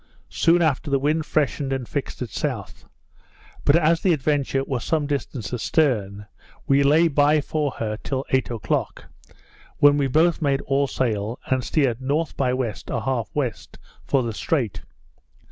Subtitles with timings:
[0.29, 2.85] Soon after the wind freshened and fixed at south;
[3.63, 6.25] but as the Adventure was some distance a stern,
[6.65, 9.05] we lay by for her till eight o'clock,
[9.77, 12.07] when we both made all sail, and steered N.
[12.35, 12.71] by W.
[12.71, 12.85] 1/2
[13.35, 13.51] W.
[14.03, 14.81] for the Strait.